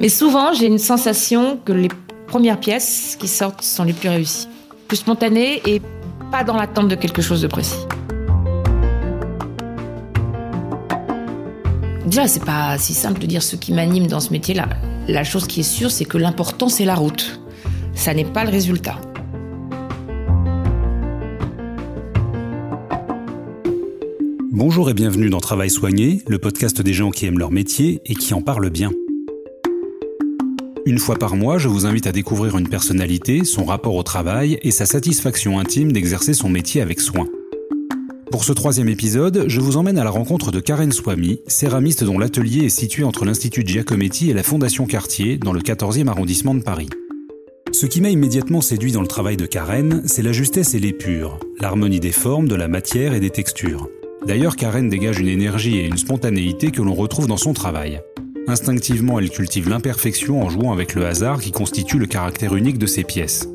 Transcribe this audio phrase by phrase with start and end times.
[0.00, 1.88] Mais souvent, j'ai une sensation que les
[2.28, 4.46] premières pièces qui sortent sont les plus réussies.
[4.86, 5.82] Plus spontanées et
[6.30, 7.80] pas dans l'attente de quelque chose de précis.
[12.06, 14.68] Déjà, c'est pas si simple de dire ce qui m'anime dans ce métier-là.
[15.08, 17.40] La chose qui est sûre, c'est que l'important, c'est la route.
[17.94, 19.00] Ça n'est pas le résultat.
[24.52, 28.14] Bonjour et bienvenue dans Travail soigné, le podcast des gens qui aiment leur métier et
[28.14, 28.90] qui en parlent bien.
[30.88, 34.58] Une fois par mois, je vous invite à découvrir une personnalité, son rapport au travail
[34.62, 37.26] et sa satisfaction intime d'exercer son métier avec soin.
[38.32, 42.18] Pour ce troisième épisode, je vous emmène à la rencontre de Karen Swamy, céramiste dont
[42.18, 46.62] l'atelier est situé entre l'Institut Giacometti et la Fondation Cartier, dans le 14e arrondissement de
[46.62, 46.88] Paris.
[47.72, 51.38] Ce qui m'a immédiatement séduit dans le travail de Karen, c'est la justesse et l'épure,
[51.60, 53.90] l'harmonie des formes, de la matière et des textures.
[54.26, 58.00] D'ailleurs, Karen dégage une énergie et une spontanéité que l'on retrouve dans son travail.
[58.48, 62.86] Instinctivement, elle cultive l'imperfection en jouant avec le hasard qui constitue le caractère unique de
[62.86, 63.46] ses pièces.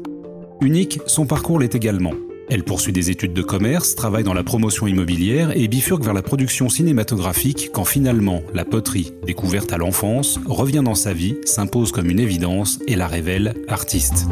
[0.62, 2.14] Unique, son parcours l'est également.
[2.48, 6.22] Elle poursuit des études de commerce, travaille dans la promotion immobilière et bifurque vers la
[6.22, 12.12] production cinématographique quand finalement la poterie, découverte à l'enfance, revient dans sa vie, s'impose comme
[12.12, 14.28] une évidence et la révèle artiste.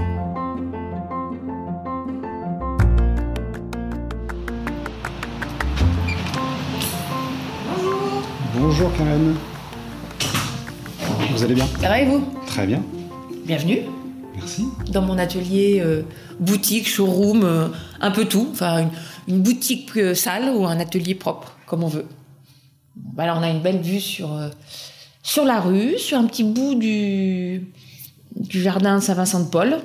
[8.53, 9.33] Bonjour Karen.
[11.31, 12.83] Vous allez bien Ça va et vous Très bien.
[13.45, 13.83] Bienvenue.
[14.35, 14.65] Merci.
[14.89, 16.01] Dans mon atelier euh,
[16.39, 17.67] boutique, showroom, euh,
[18.01, 18.49] un peu tout.
[18.51, 18.89] Enfin, une,
[19.27, 22.05] une boutique euh, sale ou un atelier propre, comme on veut.
[23.15, 24.49] Voilà, on a une belle vue sur, euh,
[25.23, 27.65] sur la rue, sur un petit bout du,
[28.35, 29.77] du jardin Saint-Vincent-de-Paul.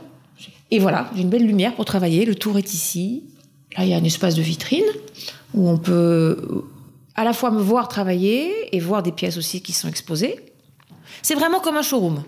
[0.72, 2.24] Et voilà, j'ai une belle lumière pour travailler.
[2.24, 3.22] Le tour est ici.
[3.78, 4.84] Là, il y a un espace de vitrine
[5.54, 6.64] où on peut
[7.14, 10.36] à la fois me voir travailler et voir des pièces aussi qui sont exposées.
[11.22, 12.22] C'est vraiment comme un showroom.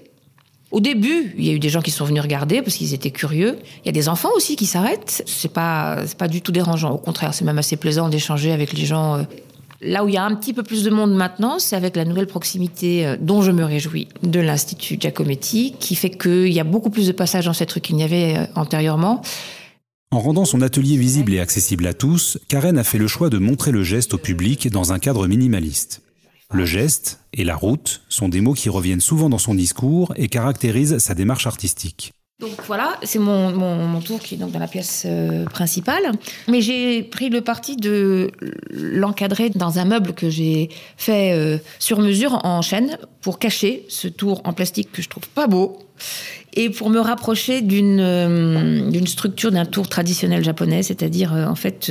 [0.70, 3.10] Au début, il y a eu des gens qui sont venus regarder parce qu'ils étaient
[3.10, 3.59] curieux.
[3.82, 5.22] Il y a des enfants aussi qui s'arrêtent.
[5.26, 6.91] C'est pas, pas du tout dérangeant.
[6.91, 9.16] Au contraire, c'est même assez plaisant d'échanger avec les gens.
[9.16, 9.22] euh.
[9.81, 12.04] Là où il y a un petit peu plus de monde maintenant, c'est avec la
[12.04, 16.65] nouvelle proximité euh, dont je me réjouis de l'Institut Giacometti, qui fait qu'il y a
[16.65, 19.22] beaucoup plus de passages dans cette rue qu'il n'y avait euh, antérieurement.
[20.10, 23.38] En rendant son atelier visible et accessible à tous, Karen a fait le choix de
[23.38, 26.03] montrer le geste au public dans un cadre minimaliste.
[26.50, 30.28] Le geste et la route sont des mots qui reviennent souvent dans son discours et
[30.28, 32.12] caractérisent sa démarche artistique.
[32.41, 36.12] Donc voilà, c'est mon, mon, tour qui est donc dans la pièce euh, principale.
[36.47, 38.31] Mais j'ai pris le parti de
[38.71, 44.06] l'encadrer dans un meuble que j'ai fait euh, sur mesure en chaîne pour cacher ce
[44.06, 45.81] tour en plastique que je trouve pas beau
[46.54, 51.91] et pour me rapprocher d'une euh, structure d'un tour traditionnel japonais, c'est-à-dire en fait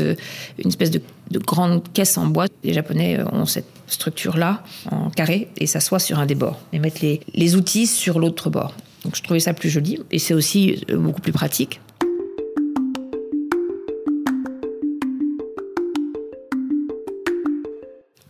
[0.60, 2.46] une espèce de, de grande caisse en bois.
[2.64, 7.02] Les Japonais ont cette structure-là en carré et s'assoient sur un des bords et mettent
[7.02, 8.74] les, les outils sur l'autre bord.
[9.08, 11.80] Donc je trouvais ça plus joli et c'est aussi euh, beaucoup plus pratique.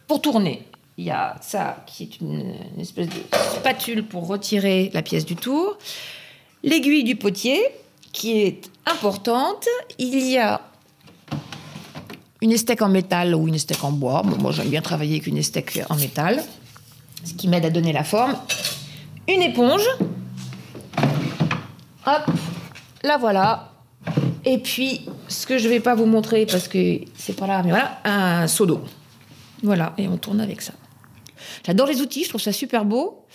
[0.07, 0.61] Pour tourner,
[0.99, 3.15] il y a ça qui est une, espèce de
[3.55, 5.79] spatule pour retirer la pièce du tour,
[6.61, 7.59] l'aiguille du potier
[8.11, 9.67] qui est importante,
[9.97, 10.61] il y a
[12.43, 14.21] une estèque en métal ou une estèque en bois.
[14.21, 16.43] Moi j'aime bien travailler avec une estèque en métal,
[17.23, 18.35] ce qui m'aide à donner la forme.
[19.27, 19.87] Une éponge.
[22.07, 22.31] Hop,
[23.03, 23.73] la voilà.
[24.45, 27.71] Et puis, ce que je vais pas vous montrer parce que c'est pas là, mais
[27.71, 28.81] voilà, un seau d'eau.
[29.61, 30.71] Voilà, et on tourne avec ça.
[31.65, 33.25] J'adore les outils, je trouve ça super beau.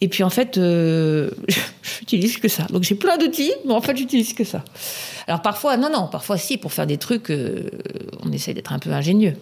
[0.00, 1.30] Et puis en fait, euh,
[1.82, 2.62] j'utilise que ça.
[2.70, 4.64] Donc j'ai plein d'outils, mais en fait, j'utilise que ça.
[5.26, 7.68] Alors parfois, non, non, parfois si, pour faire des trucs, euh,
[8.22, 9.34] on essaie d'être un peu ingénieux.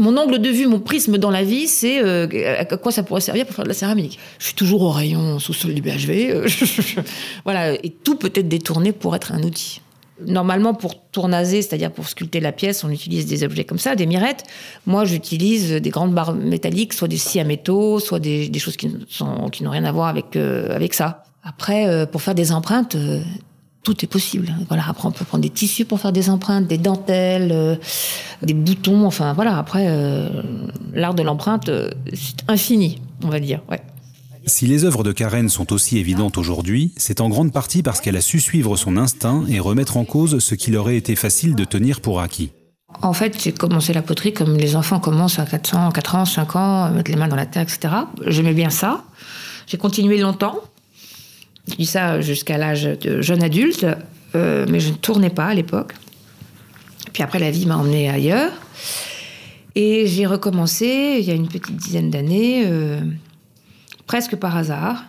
[0.00, 2.26] Mon angle de vue, mon prisme dans la vie, c'est euh,
[2.58, 4.18] à quoi ça pourrait servir pour faire de la céramique.
[4.38, 6.30] Je suis toujours au rayon sous-sol du BHV.
[6.30, 6.48] euh,
[7.44, 9.82] voilà, et tout peut être détourné pour être un outil.
[10.26, 14.06] Normalement, pour tournaser, c'est-à-dire pour sculpter la pièce, on utilise des objets comme ça, des
[14.06, 14.44] mirettes.
[14.86, 18.88] Moi, j'utilise des grandes barres métalliques, soit des scies à métaux, soit des, choses qui
[18.88, 21.24] n'ont rien à voir avec, euh, avec ça.
[21.42, 22.96] Après, pour faire des empreintes,
[23.82, 24.54] tout est possible.
[24.68, 27.76] Voilà, après, on peut prendre des tissus pour faire des empreintes, des dentelles, euh,
[28.42, 29.06] des boutons.
[29.06, 30.42] Enfin, voilà, après, euh,
[30.92, 33.62] l'art de l'empreinte, euh, c'est infini, on va dire.
[33.70, 33.80] Ouais.
[34.46, 38.16] Si les œuvres de Karen sont aussi évidentes aujourd'hui, c'est en grande partie parce qu'elle
[38.16, 41.64] a su suivre son instinct et remettre en cause ce qu'il aurait été facile de
[41.64, 42.50] tenir pour acquis.
[43.02, 46.56] En fait, j'ai commencé la poterie comme les enfants commencent à 400, 4 ans, 5
[46.56, 47.94] ans, à mettre les mains dans la terre, etc.
[48.26, 49.04] J'aimais bien ça.
[49.66, 50.58] J'ai continué longtemps.
[51.68, 53.86] Je dis ça jusqu'à l'âge de jeune adulte,
[54.34, 55.94] euh, mais je ne tournais pas à l'époque.
[57.12, 58.52] Puis après, la vie m'a emmenée ailleurs.
[59.74, 63.00] Et j'ai recommencé il y a une petite dizaine d'années, euh,
[64.06, 65.04] presque par hasard,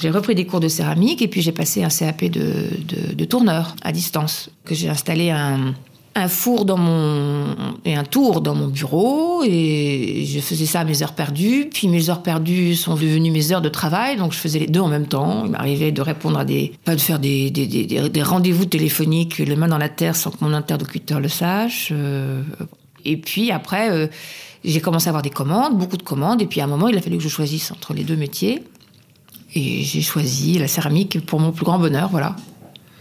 [0.00, 2.70] J'ai repris des cours de céramique et puis j'ai passé un CAP de,
[3.14, 5.74] de, tourneur à distance, que j'ai installé un,
[6.18, 7.46] un four dans mon
[7.84, 11.68] et un tour dans mon bureau et je faisais ça à mes heures perdues.
[11.72, 14.80] Puis mes heures perdues sont devenues mes heures de travail, donc je faisais les deux
[14.80, 15.44] en même temps.
[15.44, 19.56] Il m'arrivait de répondre à des, pas de faire des, des, des, rendez-vous téléphoniques les
[19.56, 21.90] mains dans la terre sans que mon interlocuteur le sache.
[21.92, 22.42] Euh,
[23.04, 24.06] et puis après, euh,
[24.64, 26.42] j'ai commencé à avoir des commandes, beaucoup de commandes.
[26.42, 28.62] Et puis à un moment, il a fallu que je choisisse entre les deux métiers.
[29.54, 32.36] Et j'ai choisi la céramique pour mon plus grand bonheur, voilà.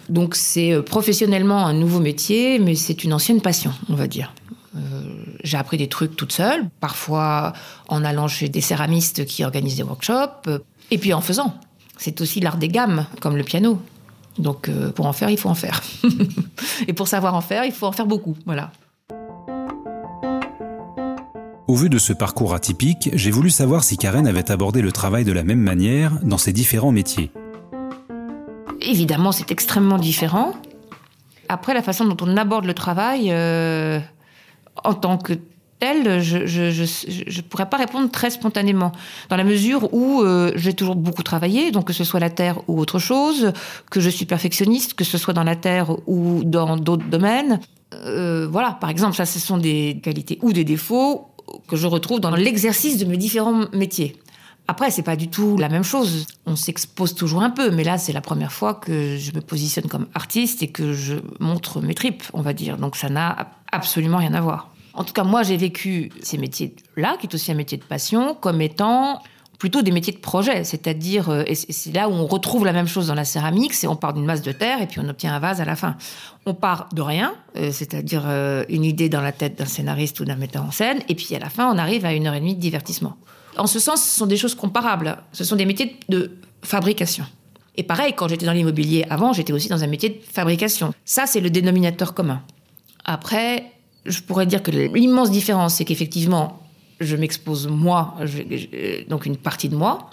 [0.10, 4.34] Donc c'est euh, professionnellement un nouveau métier, mais c'est une ancienne passion, on va dire.
[4.76, 4.80] Euh,
[5.44, 7.54] j'ai appris des trucs toute seule, parfois
[7.88, 10.60] en allant chez des céramistes qui organisent des workshops, euh,
[10.92, 11.56] et puis en faisant.
[11.98, 13.82] C'est aussi l'art des gammes, comme le piano.
[14.38, 15.82] Donc pour en faire, il faut en faire.
[16.88, 18.38] et pour savoir en faire, il faut en faire beaucoup.
[18.46, 18.72] Voilà.
[21.68, 25.26] Au vu de ce parcours atypique, j'ai voulu savoir si Karen avait abordé le travail
[25.26, 27.32] de la même manière dans ses différents métiers.
[28.88, 30.54] Évidemment, c'est extrêmement différent.
[31.50, 34.00] Après, la façon dont on aborde le travail, euh,
[34.86, 35.34] en tant que
[35.80, 38.94] tel, je ne pourrais pas répondre très spontanément,
[39.30, 42.62] dans la mesure où euh, j'ai toujours beaucoup travaillé, donc que ce soit la terre
[42.70, 43.52] ou autre chose,
[43.92, 47.60] que je suis perfectionniste, que ce soit dans la terre ou dans d'autres domaines.
[47.94, 51.28] Euh, voilà, par exemple, ça, ce sont des qualités ou des défauts
[51.68, 54.16] que je retrouve dans l'exercice de mes différents métiers.
[54.70, 56.28] Après, c'est pas du tout la même chose.
[56.46, 59.88] On s'expose toujours un peu, mais là, c'est la première fois que je me positionne
[59.88, 62.78] comme artiste et que je montre mes tripes, on va dire.
[62.78, 64.70] Donc, ça n'a absolument rien à voir.
[64.94, 68.36] En tout cas, moi, j'ai vécu ces métiers-là, qui est aussi un métier de passion,
[68.36, 69.22] comme étant
[69.58, 73.08] plutôt des métiers de projet, c'est-à-dire, euh, c'est là où on retrouve la même chose
[73.08, 75.40] dans la céramique, c'est on part d'une masse de terre et puis on obtient un
[75.40, 75.96] vase à la fin.
[76.46, 80.26] On part de rien, euh, c'est-à-dire euh, une idée dans la tête d'un scénariste ou
[80.26, 82.40] d'un metteur en scène, et puis à la fin, on arrive à une heure et
[82.40, 83.18] demie de divertissement.
[83.58, 85.18] En ce sens, ce sont des choses comparables.
[85.32, 86.32] Ce sont des métiers de
[86.64, 87.26] fabrication.
[87.76, 90.94] Et pareil, quand j'étais dans l'immobilier avant, j'étais aussi dans un métier de fabrication.
[91.06, 92.42] Ça, c'est le dénominateur commun.
[93.06, 93.72] Après,
[94.06, 96.64] je pourrais dire que l'immense différence, c'est qu'effectivement,
[97.00, 98.16] je m'expose moi,
[99.08, 100.10] donc une partie de moi,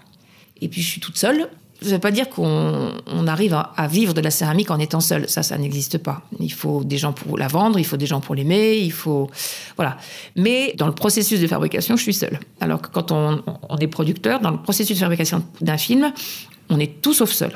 [0.61, 1.49] et puis je suis toute seule.
[1.85, 5.29] Ça ne veut pas dire qu'on arrive à, vivre de la céramique en étant seul.
[5.29, 6.23] Ça, ça n'existe pas.
[6.41, 9.31] Il faut des gens pour la vendre, il faut des gens pour l'aimer, il faut.
[9.77, 9.99] Voilà.
[10.35, 12.41] Mais dans le processus de fabrication, je suis seule.
[12.61, 16.11] Alors que quand on, on est producteur, dans le processus de fabrication d'un film,
[16.71, 17.53] on est tout sauf seul.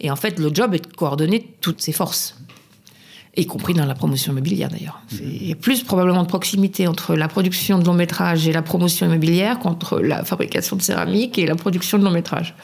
[0.00, 2.36] Et en fait, le job est de coordonner toutes ces forces
[3.36, 5.00] y compris dans la promotion immobilière d'ailleurs.
[5.12, 8.62] Il y a plus probablement de proximité entre la production de long métrage et la
[8.62, 12.54] promotion immobilière qu'entre la fabrication de céramique et la production de long métrage.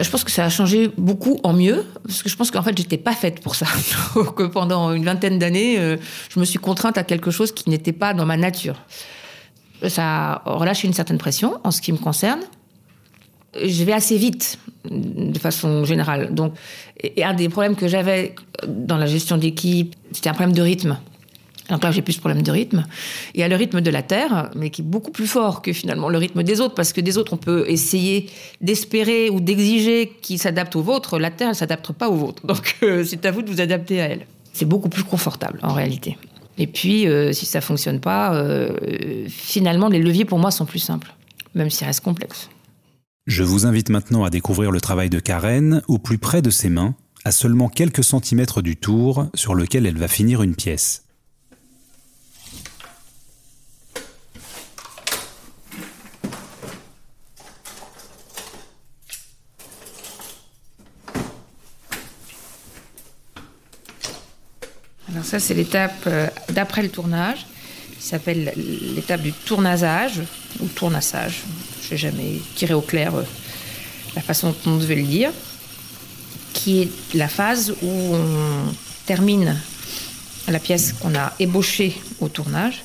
[0.00, 2.76] Je pense que ça a changé beaucoup en mieux, parce que je pense qu'en fait,
[2.76, 3.66] j'étais pas faite pour ça.
[4.14, 5.96] Donc, pendant une vingtaine d'années, euh,
[6.28, 8.76] je me suis contrainte à quelque chose qui n'était pas dans ma nature.
[9.88, 12.40] Ça a relâché une certaine pression en ce qui me concerne.
[13.62, 14.58] Je vais assez vite,
[14.88, 16.34] de façon générale.
[16.34, 16.54] Donc,
[17.02, 18.34] et un des problèmes que j'avais
[18.66, 20.98] dans la gestion d'équipe, c'était un problème de rythme.
[21.70, 22.84] Donc là, j'ai plus ce problème de rythme.
[23.34, 26.08] Y a le rythme de la Terre, mais qui est beaucoup plus fort que finalement
[26.08, 28.28] le rythme des autres, parce que des autres, on peut essayer
[28.60, 31.18] d'espérer ou d'exiger qu'ils s'adaptent au vôtre.
[31.18, 32.46] La Terre, elle ne s'adapte pas au vôtre.
[32.46, 34.26] Donc euh, c'est à vous de vous adapter à elle.
[34.52, 36.18] C'est beaucoup plus confortable, en réalité.
[36.58, 40.80] Et puis, euh, si ça fonctionne pas, euh, finalement, les leviers pour moi sont plus
[40.80, 41.14] simples,
[41.54, 42.50] même s'ils restent complexes.
[43.26, 46.68] Je vous invite maintenant à découvrir le travail de Karen au plus près de ses
[46.68, 51.04] mains, à seulement quelques centimètres du tour sur lequel elle va finir une pièce.
[65.24, 67.46] Ça, c'est l'étape euh, d'après le tournage,
[67.98, 68.52] qui s'appelle
[68.94, 70.20] l'étape du tournasage
[70.60, 71.42] ou tournassage.
[71.82, 73.22] Je n'ai jamais tiré au clair euh,
[74.14, 75.30] la façon dont on devait le dire,
[76.52, 78.72] qui est la phase où on
[79.06, 79.56] termine
[80.48, 82.82] la pièce qu'on a ébauchée au tournage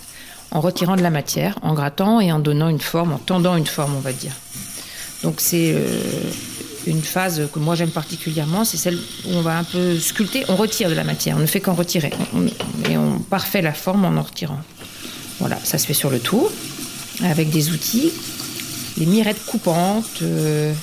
[0.51, 3.65] en retirant de la matière, en grattant et en donnant une forme, en tendant une
[3.65, 4.33] forme, on va dire.
[5.23, 5.99] Donc c'est euh,
[6.87, 10.55] une phase que moi j'aime particulièrement, c'est celle où on va un peu sculpter, on
[10.55, 12.11] retire de la matière, on ne fait qu'en retirer,
[12.89, 14.59] et on parfait la forme en en retirant.
[15.39, 16.51] Voilà, ça se fait sur le tour,
[17.23, 18.11] avec des outils,
[18.97, 20.21] les mirettes coupantes.
[20.21, 20.73] Euh,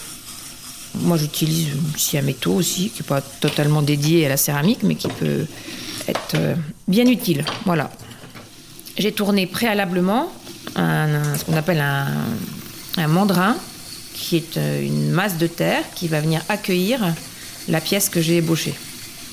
[0.97, 4.81] moi j'utilise une scie à métaux aussi, qui n'est pas totalement dédiée à la céramique,
[4.83, 5.47] mais qui peut
[6.09, 6.55] être euh,
[6.89, 7.45] bien utile.
[7.65, 7.91] Voilà.
[8.99, 10.31] J'ai tourné préalablement
[10.77, 12.09] ce qu'on appelle un,
[12.99, 13.57] un mandrin
[14.23, 17.01] qui est euh, une masse de terre qui va venir accueillir
[17.69, 18.75] la pièce que j'ai ébauchée.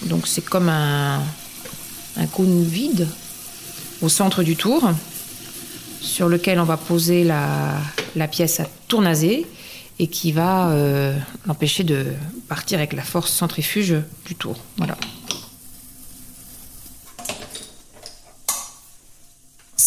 [0.06, 1.22] Donc c'est comme un,
[2.34, 3.08] cône vide
[4.02, 4.90] au centre du tour
[6.02, 9.46] sur lequel on va poser la, pièce à tournaser
[10.00, 12.08] et qui va euh, l'empêcher de
[12.48, 14.58] partir avec la force centrifuge du tour.
[14.78, 14.98] Voilà.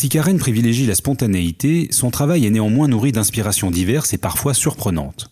[0.03, 5.31] Si Karen privilégie la spontanéité, son travail est néanmoins nourri d'inspirations diverses et parfois surprenantes.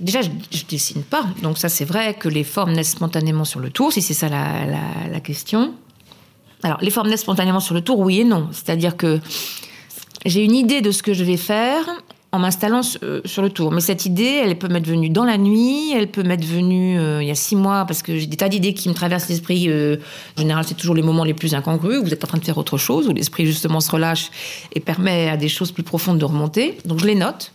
[0.00, 3.60] Déjà, je, je dessine pas, donc ça c'est vrai que les formes naissent spontanément sur
[3.60, 5.74] le tour, si c'est ça la, la- la question.
[6.62, 8.48] Alors, les formes naissent spontanément sur le tour, oui et non.
[8.52, 9.20] C'est-à-dire que
[10.24, 11.84] j'ai une idée de ce que je vais faire
[12.36, 13.72] en m'installant euh, sur le tour.
[13.72, 17.22] Mais cette idée, elle peut m'être venue dans la nuit, elle peut m'être venue euh,
[17.22, 19.68] il y a six mois, parce que j'ai des tas d'idées qui me traversent l'esprit.
[19.68, 19.96] euh,
[20.36, 22.44] en général, c'est toujours les moments les plus incongrus, où vous êtes en train de
[22.44, 24.30] faire autre chose, où l'esprit justement se relâche
[24.74, 26.78] et permet à des choses plus profondes de remonter.
[26.84, 27.52] Donc je les note.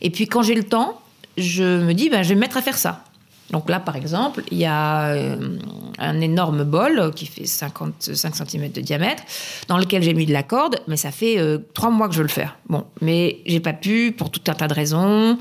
[0.00, 1.00] Et puis quand j'ai le temps,
[1.36, 3.04] je me dis, ben, je vais me mettre à faire ça.
[3.50, 5.58] Donc là, par exemple, il y a euh,
[5.98, 9.22] un énorme bol qui fait 55 cm de diamètre,
[9.68, 12.18] dans lequel j'ai mis de la corde, mais ça fait euh, trois mois que je
[12.18, 12.58] veux le faire.
[12.68, 15.38] Bon, mais j'ai pas pu, pour tout un tas de raisons,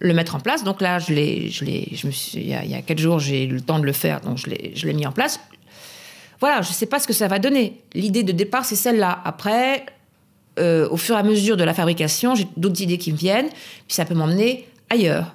[0.00, 0.64] le mettre en place.
[0.64, 3.44] Donc là, je l'ai, je l'ai, je me suis, il y a, quatre jours, j'ai
[3.44, 5.38] eu le temps de le faire, donc je l'ai, je l'ai mis en place.
[6.40, 7.80] Voilà, je sais pas ce que ça va donner.
[7.94, 9.22] L'idée de départ, c'est celle-là.
[9.24, 9.86] Après,
[10.58, 13.48] euh, au fur et à mesure de la fabrication, j'ai d'autres idées qui me viennent,
[13.48, 15.34] puis ça peut m'emmener ailleurs.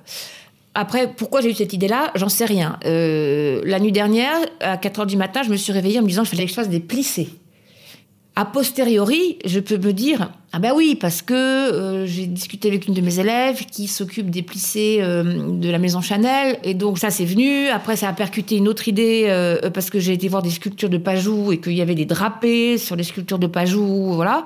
[0.80, 2.10] Après, pourquoi j'ai eu cette idée-là?
[2.16, 2.80] J'en sais rien.
[2.86, 6.08] Euh, la nuit dernière, à 4 heures du matin, je me suis réveillée en me
[6.08, 7.28] disant qu'il fallait que je fasse des plissés.
[8.38, 12.88] A posteriori, je peux me dire ah ben oui parce que euh, j'ai discuté avec
[12.88, 16.98] une de mes élèves qui s'occupe des plissés euh, de la maison Chanel et donc
[16.98, 17.68] ça c'est venu.
[17.68, 20.98] Après ça a percuté une autre idée parce que j'ai été voir des sculptures de
[20.98, 24.46] Pajou et qu'il y avait des drapés sur les sculptures de Pajou, voilà.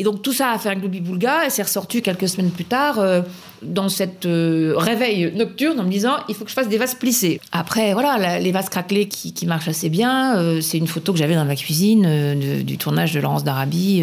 [0.00, 2.98] Et donc tout ça a fait un globi-boulga et c'est ressorti quelques semaines plus tard
[2.98, 3.20] euh,
[3.60, 6.94] dans cette euh, réveil nocturne en me disant il faut que je fasse des vases
[6.94, 7.38] plissés.
[7.52, 11.18] Après voilà les vases craquelés qui, qui marchent assez bien, euh, c'est une photo que
[11.18, 14.02] j'avais dans ma cuisine du tournage de Laurence d'Arabie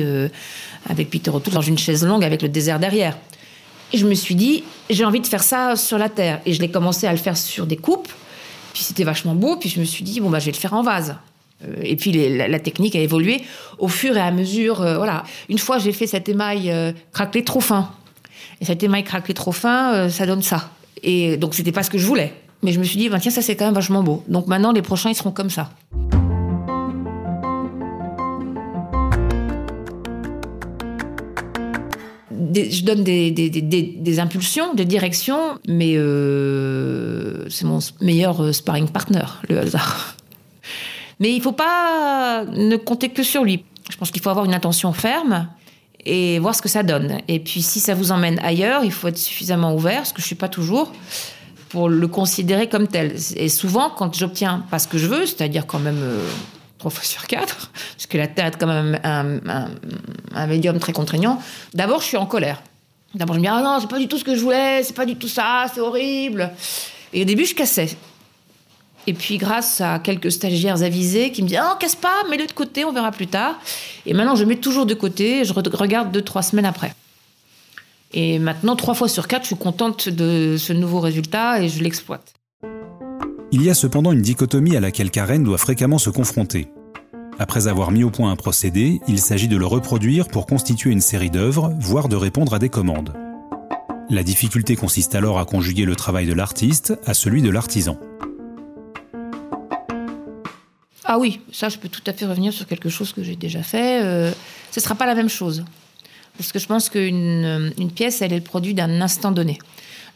[0.88, 3.18] avec Peter O'Toole dans une chaise longue avec le désert derrière.
[3.92, 6.62] Et je me suis dit j'ai envie de faire ça sur la terre et je
[6.62, 8.12] l'ai commencé à le faire sur des coupes.
[8.76, 10.76] Puis c'était vachement beau puis je me suis dit bon bah je vais le faire
[10.76, 11.16] en vase.
[11.66, 13.42] Euh, Et puis la, technique a évolué
[13.80, 14.82] au fur et à mesure.
[14.82, 15.24] euh, voilà.
[15.50, 17.90] Une fois, j'ai fait cet émail euh, craquelé trop fin.
[18.62, 20.70] Et cet émail craquelé trop fin, euh, ça donne ça.
[21.04, 22.34] Et donc, c'était pas ce que je voulais.
[22.64, 24.24] Mais je me suis dit, ben, tiens, ça c'est quand même vachement beau.
[24.28, 25.70] Donc maintenant, les prochains, ils seront comme ça.
[32.56, 35.94] Je donne des, des- impulsions, des directions, mais
[37.50, 40.17] c'est mon meilleur sparring partner, le hasard.
[41.20, 43.64] Mais il faut pas ne compter que sur lui.
[43.90, 45.48] Je pense qu'il faut avoir une intention ferme
[46.06, 47.20] et voir ce que ça donne.
[47.28, 50.28] Et puis si ça vous emmène ailleurs, il faut être suffisamment ouvert, ce que je
[50.28, 50.92] suis pas toujours,
[51.70, 53.16] pour le considérer comme tel.
[53.36, 56.20] Et souvent, quand j'obtiens pas ce que je veux, c'est-à-dire quand même euh,
[56.78, 59.70] trois fois sur quatre, parce que la Terre est quand même un, un-
[60.36, 61.42] un médium très contraignant,
[61.74, 62.62] d'abord je suis en colère.
[63.16, 64.96] D'abord je me dis ah non c'est pas du tout ce que je voulais, c'est
[64.96, 66.52] pas du tout ça, c'est horrible.
[67.14, 67.98] Et au début je cassais.
[69.10, 72.52] Et puis, grâce à quelques stagiaires avisés qui me disent Oh, casse pas, mets-le de
[72.52, 73.56] côté, on verra plus tard.
[74.06, 76.94] Et maintenant, je mets toujours de côté, je re- regarde deux, trois semaines après.
[78.14, 81.82] Et maintenant, trois fois sur quatre, je suis contente de ce nouveau résultat et je
[81.82, 82.34] l'exploite.
[83.54, 86.68] Il y a cependant une dichotomie à laquelle Karen doit fréquemment se confronter.
[87.40, 91.02] Après avoir mis au point un procédé, il s'agit de le reproduire pour constituer une
[91.02, 93.14] série d'œuvres, voire de répondre à des commandes.
[94.10, 97.98] La difficulté consiste alors à conjuguer le travail de l'artiste à celui de l'artisan.
[101.10, 103.64] Ah oui, ça, je peux tout à fait revenir sur quelque chose que j'ai déjà
[103.64, 104.04] fait.
[104.04, 104.30] Euh,
[104.72, 105.64] ce ne sera pas la même chose.
[106.38, 109.58] Parce que je pense qu'une euh, pièce, elle est le produit d'un instant donné.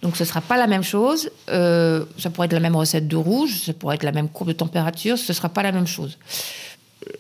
[0.01, 1.31] Donc ce ne sera pas la même chose.
[1.50, 4.50] Euh, ça pourrait être la même recette de rouge, ça pourrait être la même courbe
[4.50, 6.17] de température, ce ne sera pas la même chose.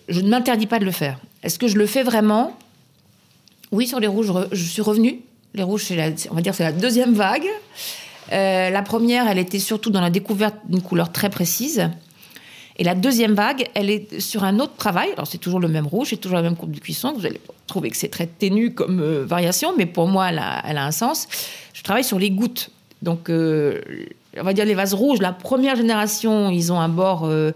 [0.09, 1.17] Je ne m'interdis pas de le faire.
[1.41, 2.57] Est-ce que je le fais vraiment?
[3.71, 5.21] Oui, sur les rouges, je suis revenue.
[5.53, 5.85] Les rouges,
[6.29, 7.47] on va dire, c'est la deuxième vague.
[8.29, 11.89] La première, elle était surtout dans la découverte d'une couleur très précise.
[12.81, 15.09] Et la deuxième vague, elle est sur un autre travail.
[15.13, 17.13] Alors, c'est toujours le même rouge, c'est toujours la même courbe de cuisson.
[17.15, 20.83] Vous allez trouver que c'est très ténu comme euh, variation, mais pour moi, elle a,
[20.83, 21.27] un sens.
[21.75, 22.71] Je travaille sur les gouttes.
[23.03, 23.81] Donc, euh,
[24.35, 27.51] on va dire les vases rouges, la première génération, ils ont un bord euh,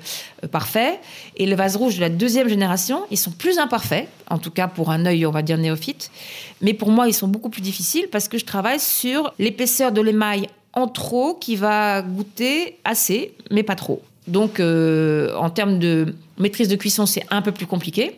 [0.52, 1.00] parfait.
[1.38, 4.68] Et les vases rouges de la deuxième génération, ils sont plus imparfaits, en tout cas
[4.68, 6.12] pour un œil, on va dire, néophyte.
[6.62, 10.02] Mais pour moi, ils sont beaucoup plus difficiles parce que je travaille sur l'épaisseur de
[10.02, 14.04] l'émail en trop qui va goûter assez, mais pas trop.
[14.28, 18.18] Donc, euh, en termes de maîtrise de cuisson, c'est un peu plus compliqué.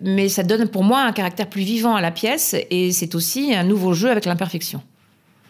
[0.00, 3.54] Mais ça donne pour moi un caractère plus vivant à la pièce et c'est aussi
[3.54, 4.82] un nouveau jeu avec l'imperfection.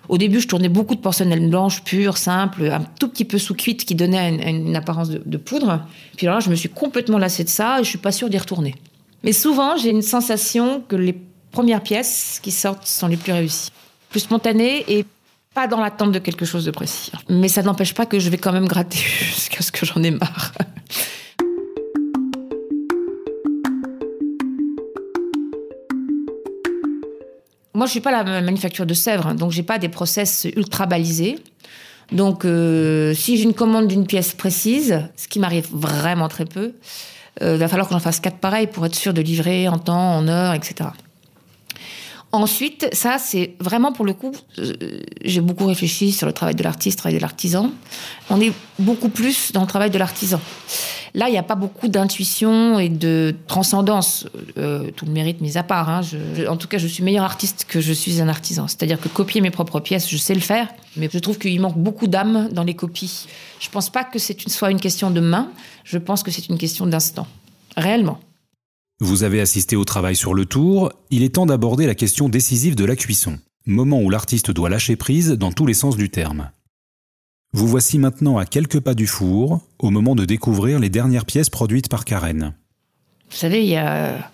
[0.09, 3.54] Au début, je tournais beaucoup de porcelaine blanche, pure, simple, un tout petit peu sous
[3.54, 5.87] cuite qui donnait une, apparence de, poudre.
[6.16, 8.37] Puis là, je me suis complètement lassée de ça et je suis pas sûre d'y
[8.37, 8.75] retourner.
[9.23, 11.16] Mais souvent, j'ai une sensation que les
[11.52, 13.71] premières pièces qui sortent sont les plus réussies.
[14.11, 15.06] Plus spontanées et
[15.54, 17.12] pas dans l'attente de quelque chose de précis.
[17.28, 20.11] Mais ça n'empêche pas que je vais quand même gratter jusqu'à ce que j'en ai
[20.11, 20.52] marre.
[27.75, 31.38] Moi, je suis pas la manufacture de Sèvres, donc j'ai pas des process ultra balisés.
[32.12, 36.75] Donc, euh, si j'ai une commande d'une pièce précise, ce qui m'arrive vraiment très peu,
[37.40, 39.78] il euh, va falloir que j'en fasse quatre pareils pour être sûr de livrer en
[39.78, 40.90] temps, en heure, etc.
[42.35, 44.73] Ensuite, ça, c'est vraiment pour le coup, euh,
[45.23, 47.71] j'ai beaucoup réfléchi sur le travail de l'artiste, le travail de l'artisan.
[48.31, 50.41] On est beaucoup plus dans le travail de l'artisan.
[51.12, 55.59] Là, il n'y a pas beaucoup d'intuition et de transcendance, euh, tout le mérite mis
[55.59, 55.91] à part.
[55.91, 56.01] Hein.
[56.49, 58.67] en tout cas, je suis meilleur artiste que je suis un artisan.
[58.67, 61.77] C'est-à-dire que copier mes propres pièces, je sais le faire, mais je trouve qu'il manque
[61.77, 63.27] beaucoup d'âme dans les copies.
[63.61, 65.51] Je ne pense pas que c'est une, soit une question de main,
[65.85, 67.27] je pense que c'est une question d'instant.
[67.77, 68.19] Réellement.
[69.02, 72.76] Vous avez assisté au travail sur le tour, il est temps d'aborder la question décisive
[72.76, 76.52] de la cuisson, moment où l'artiste doit lâcher prise dans tous les sens du terme.
[77.52, 81.50] Vous voici maintenant à quelques pas du four, au moment de découvrir les dernières pièces
[81.50, 82.54] produites par Karen.
[83.28, 84.30] Vous savez, il y a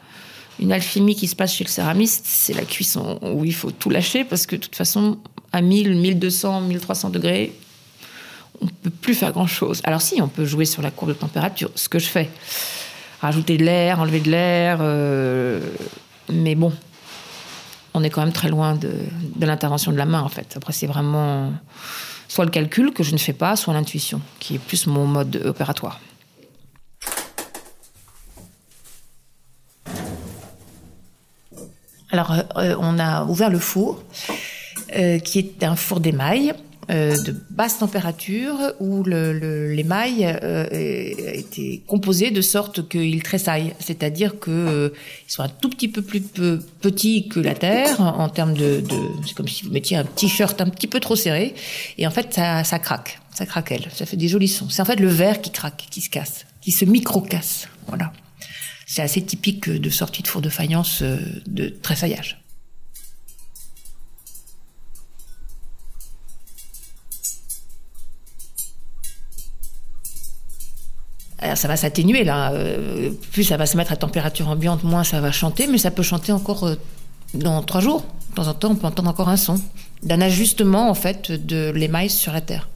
[0.60, 3.88] une alchimie qui se passe chez le céramiste, c'est la cuisson où il faut tout
[3.88, 5.16] lâcher parce que de toute façon,
[5.50, 7.54] à 1000, 1200, 1300 degrés,
[8.60, 9.80] on ne peut plus faire grand-chose.
[9.84, 12.28] Alors si, on peut jouer sur la courbe de température, ce que je fais
[13.20, 14.78] rajouter de l'air, enlever de l'air.
[14.80, 15.60] Euh,
[16.30, 16.72] mais bon,
[17.94, 18.90] on est quand même très loin de,
[19.40, 20.54] l'intervention de la main, en fait.
[20.56, 21.52] Après, c'est vraiment
[22.28, 25.42] soit le calcul que je ne fais pas, soit l'intuition, qui est plus mon mode
[25.44, 26.00] opératoire.
[32.10, 34.02] Alors, euh, on a ouvert le four,
[34.96, 36.54] euh, qui est un four d'émail.
[36.90, 40.66] Euh, de basse température où l'émail euh,
[41.34, 44.88] était composé de sorte qu'il tressaille, c'est-à-dire qu'il euh,
[45.26, 46.22] soit un tout petit peu plus
[46.80, 48.82] petit que la terre en, termes de,
[49.26, 51.54] c'est comme si vous mettiez un t-shirt un petit peu trop serré
[51.98, 54.70] et en fait ça, ça craque, ça craquelle, ça fait des jolis sons.
[54.70, 58.14] C'est en fait le verre qui craque, qui se casse, qui se micro-casse, voilà.
[58.86, 61.02] C'est assez typique de sortie de four de faïence
[61.46, 62.38] de tressaillage.
[71.40, 72.52] Alors ça va s'atténuer là.
[72.52, 75.90] Euh, plus ça va se mettre à température ambiante, moins ça va chanter, mais ça
[75.90, 76.74] peut chanter encore euh,
[77.34, 78.04] dans trois jours.
[78.30, 79.60] De temps en temps, on peut entendre encore un son
[80.02, 82.68] d'un ajustement en fait de l'émail sur la terre.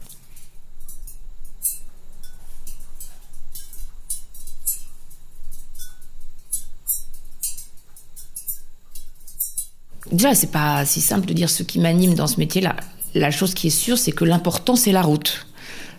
[10.11, 12.75] Déjà, c'est pas si simple de dire ce qui m'anime dans ce métier-là.
[13.15, 15.47] La chose qui est sûre, c'est que l'important, c'est la route.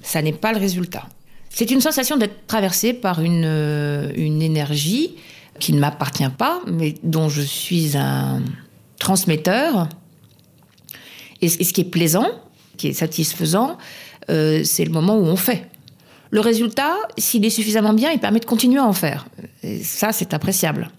[0.03, 1.09] Ça n'est pas le résultat.
[1.55, 5.15] C'est une sensation d'être traversé par une, euh, une énergie
[5.61, 8.43] qui ne m'appartient pas, mais dont je suis un
[8.99, 9.89] transmetteur.
[11.41, 12.27] Et, ce qui est plaisant,
[12.77, 13.79] qui est satisfaisant,
[14.31, 15.69] euh, c'est le moment où on fait.
[16.31, 19.29] Le résultat, s'il est suffisamment bien, il permet de continuer à en faire.
[19.81, 20.91] Ça, c'est appréciable.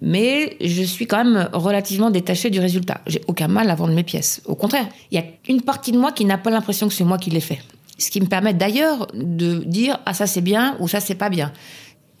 [0.00, 3.00] Mais je suis quand même relativement détachée du résultat.
[3.08, 4.40] J'ai aucun mal à vendre mes pièces.
[4.44, 7.02] Au contraire, il y a une partie de moi qui n'a pas l'impression que c'est
[7.02, 7.58] moi qui l'ai fait.
[7.98, 11.28] Ce qui me permet d'ailleurs de dire ah ça c'est bien ou ça c'est pas
[11.28, 11.52] bien.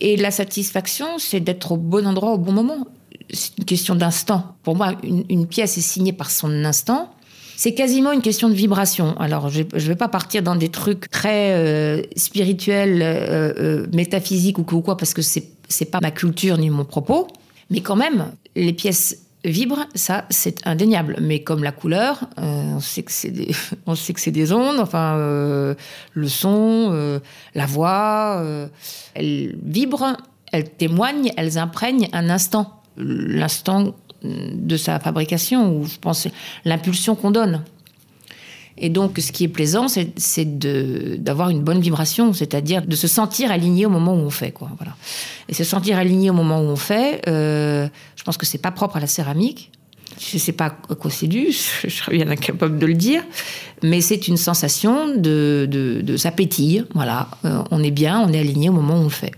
[0.00, 2.86] Et la satisfaction, c'est d'être au bon endroit au bon moment.
[3.30, 4.56] C'est une question d'instant.
[4.62, 7.12] Pour moi, une, pièce est signée par son instant.
[7.56, 9.18] C'est quasiment une question de vibration.
[9.18, 14.58] Alors, je ne vais pas partir dans des trucs très euh, spirituels, euh, euh, métaphysiques
[14.58, 15.48] ou quoi, parce que c'est
[15.80, 17.26] n'est pas ma culture ni mon propos.
[17.70, 21.16] Mais quand même, les pièces vibre, ça c'est indéniable.
[21.20, 23.54] Mais comme la couleur, euh, on sait que c'est des,
[24.30, 24.80] des ondes.
[24.80, 25.74] Enfin, euh,
[26.14, 27.20] le son, euh,
[27.54, 28.42] la voix,
[29.14, 30.16] elles vibrent,
[30.52, 36.26] elles témoignent, elles imprègnent un instant, l'instant de sa fabrication ou je pense
[36.64, 37.62] l'impulsion qu'on donne.
[38.80, 40.58] Et donc, ce qui est plaisant, c'est
[41.20, 44.52] d'avoir une bonne vibration, c'est-à-dire de se sentir aligné au moment où on fait.
[44.52, 44.94] Quoi, voilà.
[45.48, 48.70] Et se sentir aligné au moment où on fait, euh, je pense que c'est pas
[48.70, 49.72] propre à la céramique.
[50.18, 51.48] Je ne sais pas quoi c'est dû,
[51.84, 53.22] je serais bien incapable de le dire,
[53.82, 56.32] mais c'est une sensation de, de, de ça
[56.94, 57.28] voilà.
[57.44, 59.32] Euh, on est bien, on est aligné au moment où on fait.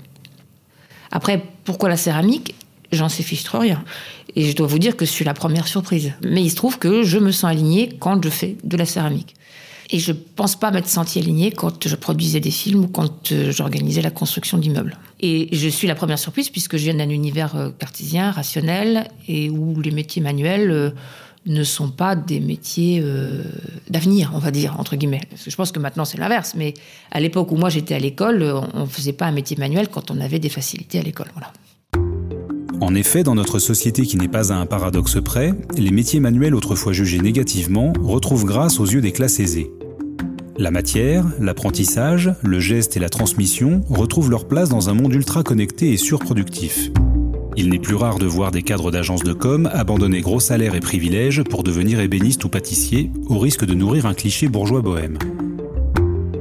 [1.11, 2.55] Après, pourquoi la céramique?
[2.93, 3.83] J'en sais fiche trop rien.
[4.37, 6.13] Et je dois vous dire que je suis la première surprise.
[6.23, 9.35] Mais il se trouve que je me sens alignée quand je fais de la céramique.
[9.93, 13.51] Et je pense pas m'être sentie alignée quand je produisais des films ou quand euh,
[13.51, 14.97] j'organisais la construction d'immeubles.
[15.19, 19.51] Et je suis la première surprise puisque je viens d'un univers euh, cartésien, rationnel, et
[19.51, 20.91] où les métiers manuels, euh,
[21.47, 23.03] ne sont pas des métiers
[23.89, 25.23] d'avenir, on va dire, entre guillemets.
[25.35, 26.75] je pense que maintenant c'est l'inverse, mais
[27.11, 28.43] à l'époque où moi j'étais à l'école,
[28.75, 31.29] on ne faisait pas un métier manuel quand on avait des facilités à l'école.
[31.33, 31.51] Voilà.
[32.81, 36.55] En effet, dans notre société qui n'est pas à un paradoxe près, les métiers manuels
[36.55, 39.71] autrefois jugés négativement retrouvent grâce aux yeux des classes aisées.
[40.57, 45.43] La matière, l'apprentissage, le geste et la transmission retrouvent leur place dans un monde ultra
[45.43, 46.91] connecté et surproductif.
[47.57, 50.81] Il n'est plus rare de voir des cadres d'agences de com abandonner gros salaires et
[50.81, 55.19] privilèges pour devenir ébéniste ou pâtissier, au risque de nourrir un cliché bourgeois bohème.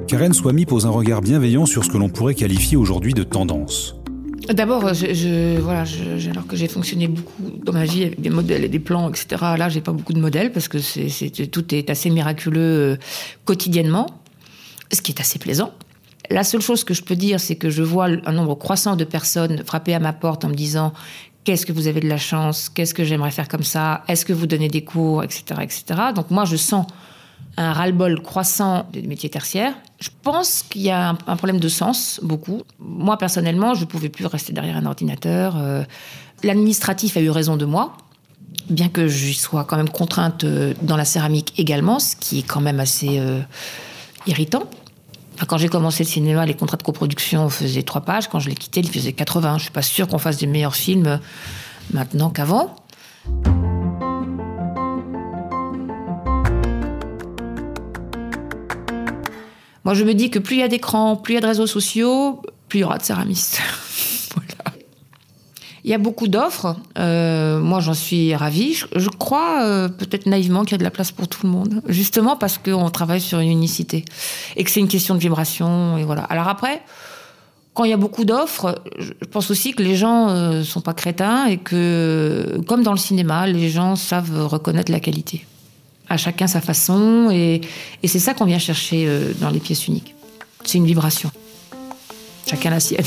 [0.08, 3.99] Karen Swamy pose un regard bienveillant sur ce que l'on pourrait qualifier aujourd'hui de tendance.
[4.48, 8.80] D'abord, je, alors que j'ai fonctionné beaucoup dans ma vie avec des modèles et des
[8.80, 9.28] plans, etc.
[9.58, 12.98] Là, j'ai pas beaucoup de modèles parce que tout est assez miraculeux euh,
[13.46, 14.08] quotidiennement,
[14.92, 15.72] ce qui est assez plaisant.
[16.30, 19.04] La seule chose que je peux dire, c'est que je vois un nombre croissant de
[19.04, 20.94] personnes frapper à ma porte en me disant
[21.44, 24.34] qu'est-ce que vous avez de la chance, qu'est-ce que j'aimerais faire comme ça, est-ce que
[24.34, 25.84] vous donnez des cours, etc., etc.
[26.16, 26.86] Donc moi, je sens
[27.60, 29.74] un ras-le-bol croissant des métiers tertiaires.
[30.00, 32.64] Je pense qu'il y a un, problème de sens, beaucoup.
[32.80, 35.58] Moi, personnellement, je ne pouvais plus rester derrière un ordinateur.
[35.58, 35.84] Euh,
[36.42, 37.98] l'administratif a eu raison de moi,
[38.70, 42.44] bien que je sois quand même contrainte euh, dans la céramique également, ce qui est
[42.44, 43.42] quand même assez euh,
[44.26, 44.64] irritant
[45.48, 48.28] quand j'ai commencé le cinéma, les contrats de coproduction faisaient trois pages.
[48.28, 49.58] Quand je l'ai quitté, ils faisaient 80.
[49.58, 51.18] Je suis pas sûre qu'on fasse des meilleurs films
[51.94, 52.76] maintenant qu'avant.
[59.90, 61.48] Moi, je me dis que plus il y a d'écrans, plus il y a de
[61.48, 63.60] réseaux sociaux, plus il y aura de céramistes.
[65.84, 66.76] Il y a beaucoup d'offres.
[67.00, 68.80] Euh, moi, j'en suis ravie.
[68.96, 71.82] Je, crois euh, peut-être naïvement qu'il y a de la place pour tout le monde,
[71.88, 74.06] justement parce qu'on travaille sur une unicité
[74.56, 75.98] et que c'est une question de vibration.
[75.98, 76.22] Et voilà.
[76.26, 76.84] Alors après,
[77.74, 80.82] quand il y a beaucoup d'offres, je pense aussi que les gens ne euh, sont
[80.82, 85.48] pas crétins et que, comme dans le cinéma, les gens savent reconnaître la qualité.
[86.10, 87.62] À chacun sa façon, et,
[88.04, 89.08] c'est ça qu'on vient chercher
[89.40, 90.16] dans les pièces uniques.
[90.66, 91.32] C'est une vibration.
[92.48, 93.06] Chacun la sienne.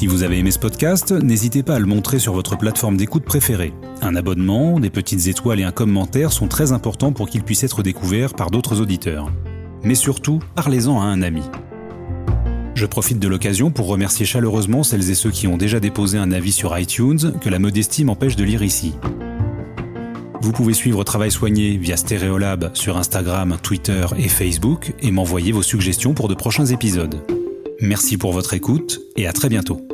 [0.00, 3.22] Si vous avez aimé ce podcast, n'hésitez pas à le montrer sur votre plateforme d'écoute
[3.22, 3.74] préférée.
[4.00, 7.82] Un abonnement, des petites étoiles et un commentaire sont très importants pour qu'il puisse être
[7.82, 9.30] découvert par d'autres auditeurs.
[9.82, 11.42] Mais surtout, parlez-en à un ami.
[12.80, 16.32] Je profite de l'occasion pour remercier chaleureusement celles et ceux qui ont déjà déposé un
[16.32, 18.94] avis sur iTunes que la modestie m'empêche de lire ici.
[20.40, 25.60] Vous pouvez suivre Travail Soigné via Stéréolab sur Instagram, Twitter et Facebook et m'envoyer vos
[25.60, 27.22] suggestions pour de prochains épisodes.
[27.82, 29.86] Merci pour votre écoute et à très bientôt.